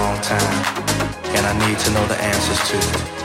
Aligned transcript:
long 0.00 0.20
time, 0.22 0.56
and 1.36 1.44
I 1.46 1.52
need 1.64 1.78
to 1.78 1.90
know 1.90 2.04
the 2.06 2.18
answers 2.32 2.60
to. 2.68 2.76
it. 2.78 3.20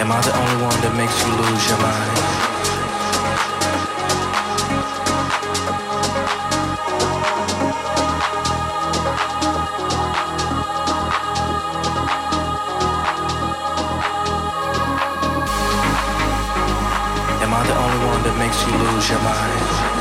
Am 0.00 0.10
I 0.10 0.20
the 0.28 0.34
only 0.40 0.58
one 0.68 0.78
that 0.84 0.94
makes 0.96 1.16
you 1.22 1.30
lose 1.42 1.64
your 1.68 1.80
mind? 1.86 2.18
Am 17.44 17.52
I 17.52 17.62
the 17.70 17.76
only 17.84 18.00
one 18.12 18.22
that 18.26 18.36
makes 18.38 18.58
you 18.66 18.72
lose 18.84 19.10
your 19.10 19.20
mind. 19.20 19.91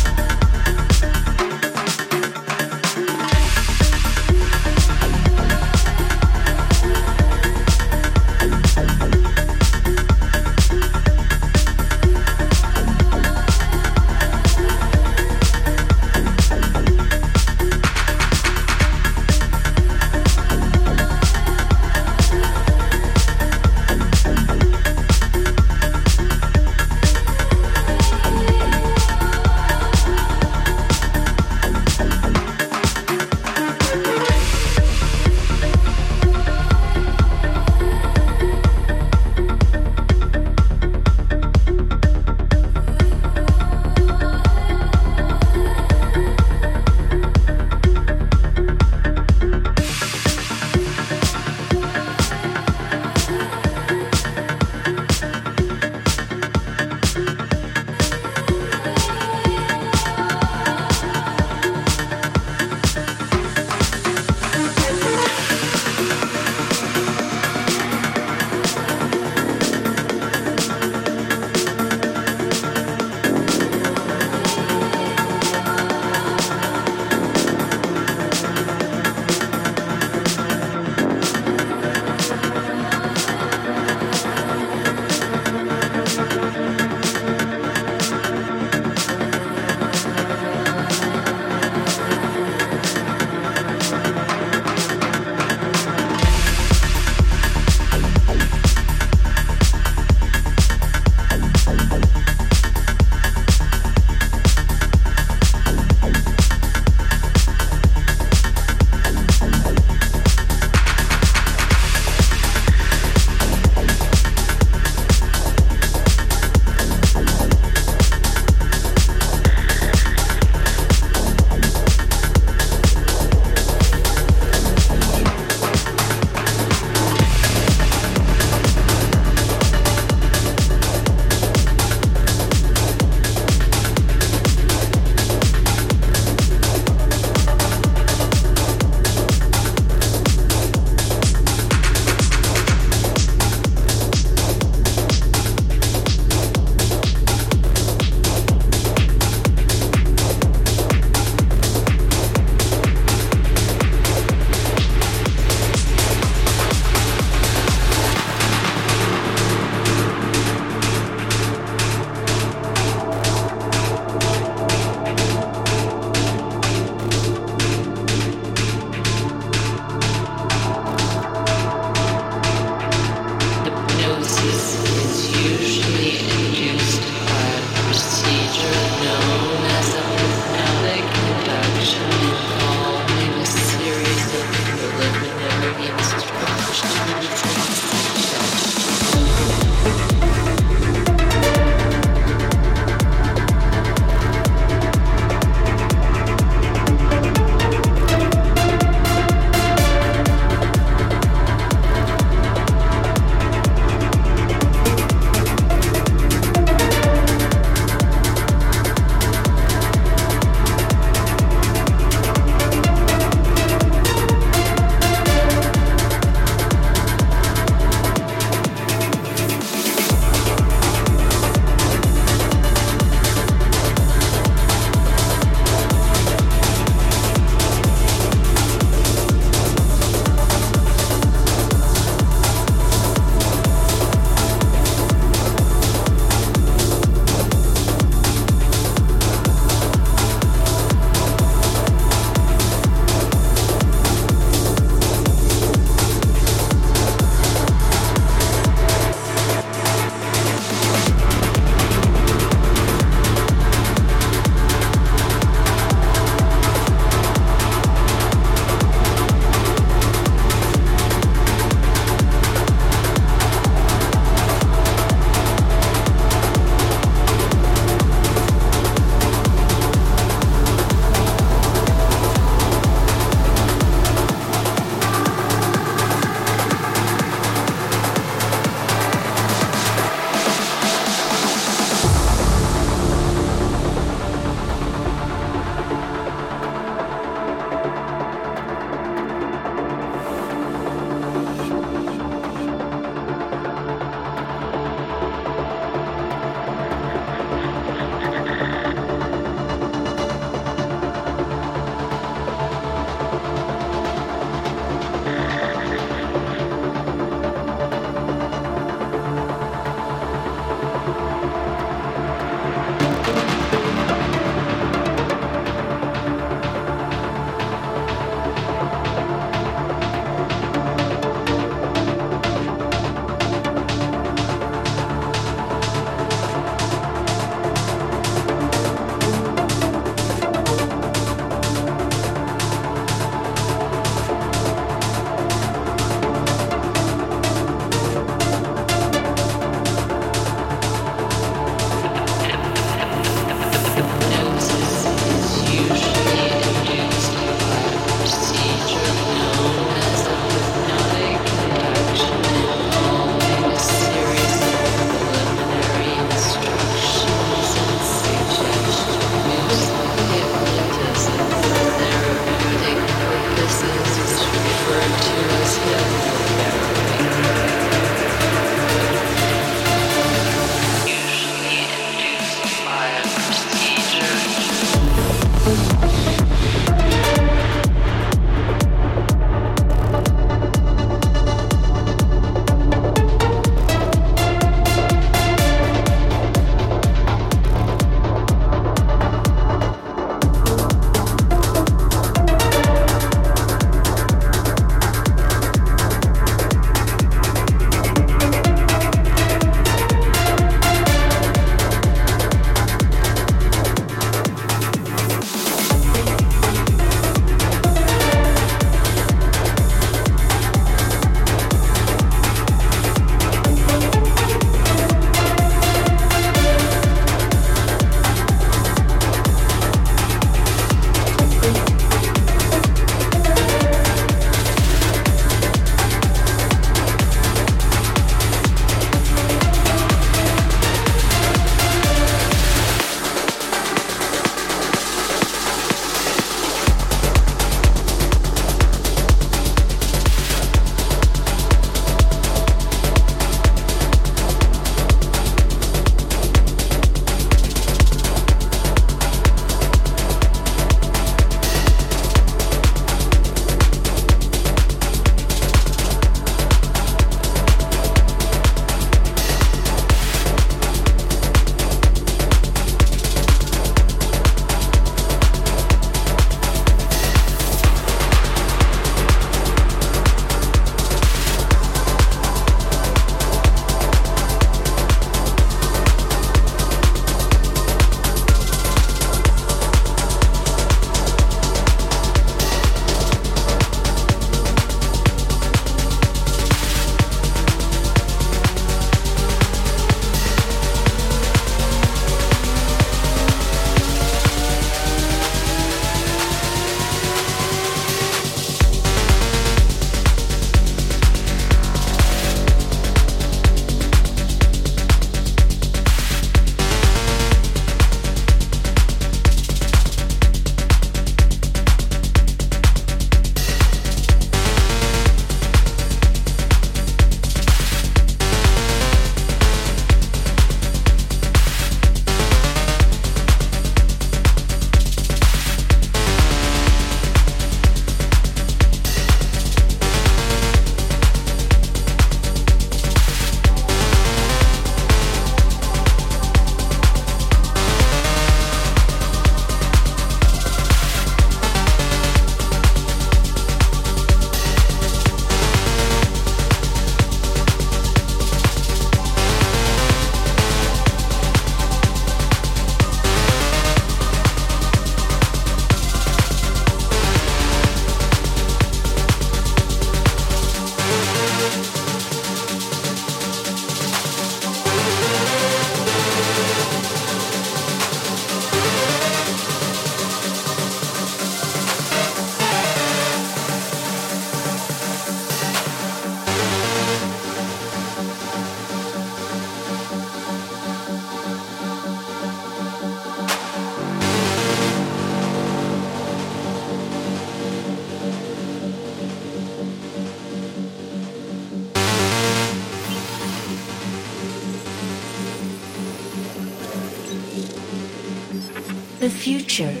Future, 599.70 600.00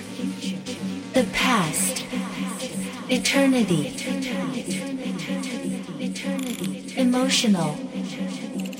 the 1.12 1.24
past, 1.32 2.04
eternity, 3.08 3.94
emotional, 6.96 7.76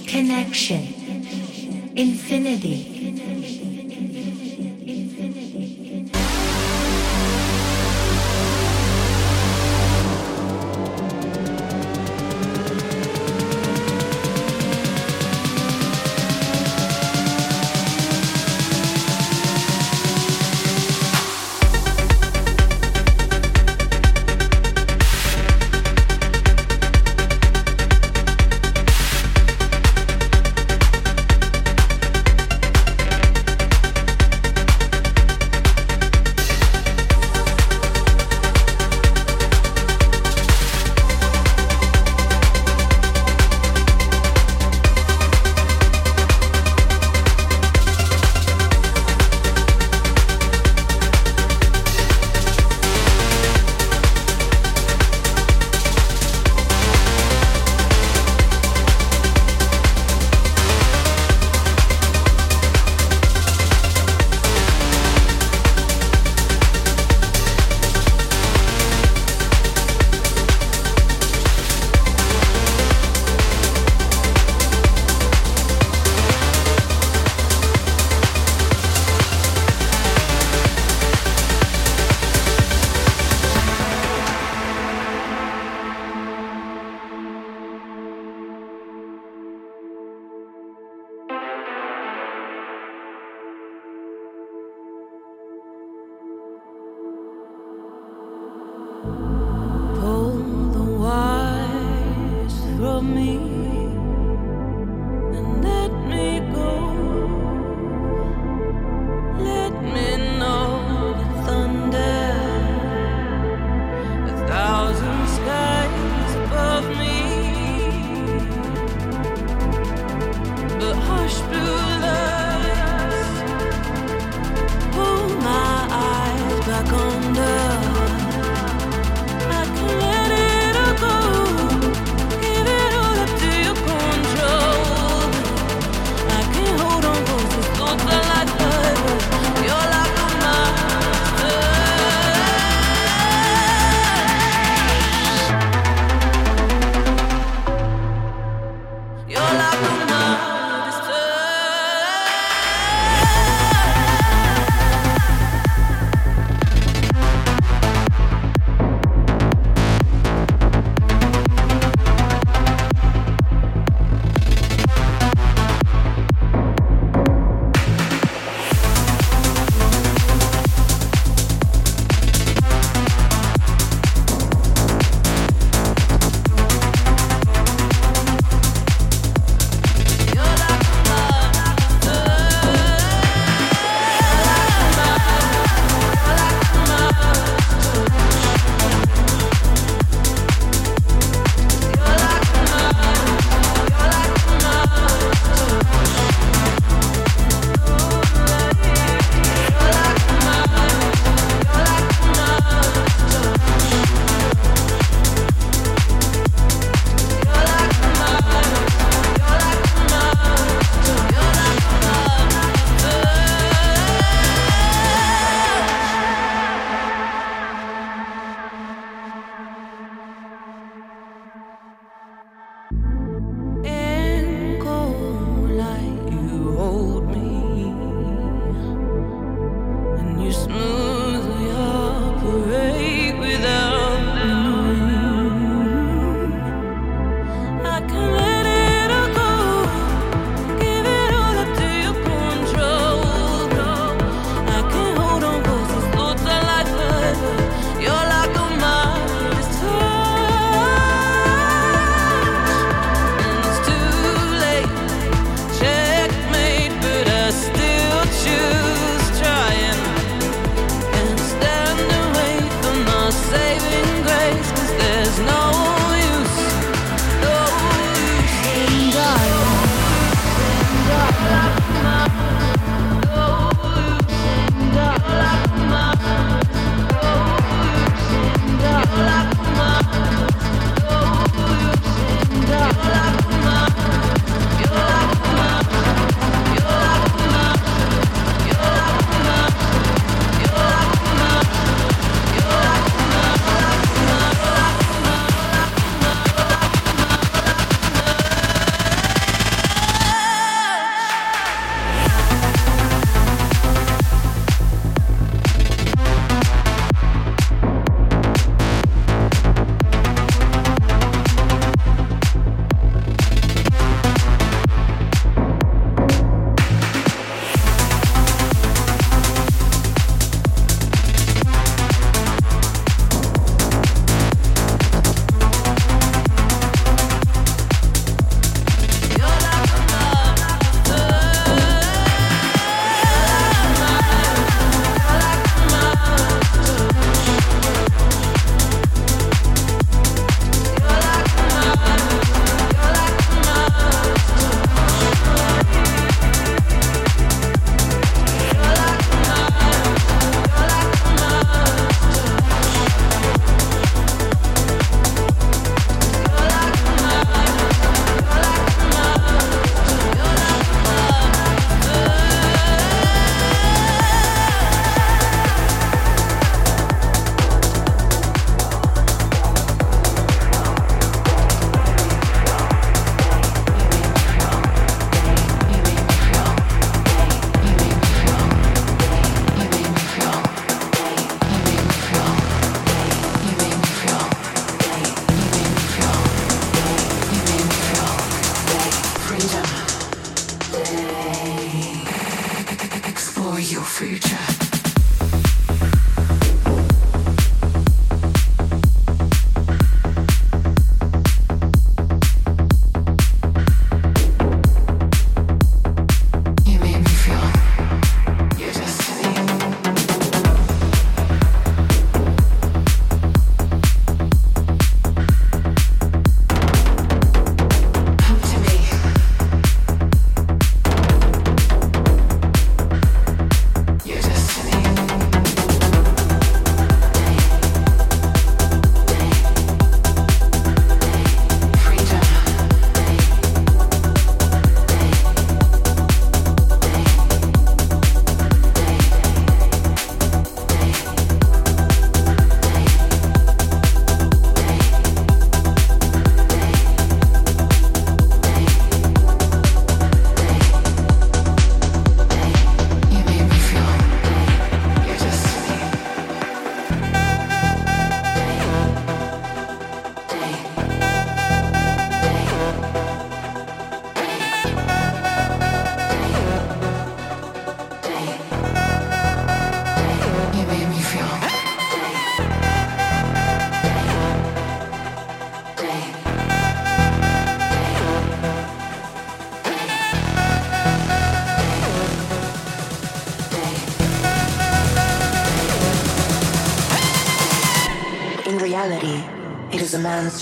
connection, 0.09 0.83
infinity. 1.95 2.90